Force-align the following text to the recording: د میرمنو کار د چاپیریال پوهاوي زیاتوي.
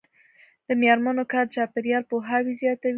د 0.67 0.69
میرمنو 0.81 1.23
کار 1.31 1.45
د 1.47 1.51
چاپیریال 1.55 2.03
پوهاوي 2.11 2.53
زیاتوي. 2.61 2.89